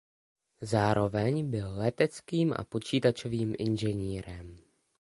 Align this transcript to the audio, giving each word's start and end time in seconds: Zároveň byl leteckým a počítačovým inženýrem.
Zároveň 0.61 1.49
byl 1.51 1.71
leteckým 1.75 2.53
a 2.53 2.63
počítačovým 2.63 3.55
inženýrem. 3.59 4.59